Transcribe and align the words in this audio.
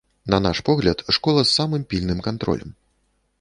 На 0.31 0.37
наш 0.45 0.61
погляд, 0.69 1.03
школа 1.17 1.43
з 1.49 1.51
самым 1.59 1.85
пільным 1.93 2.25
кантролем. 2.29 2.75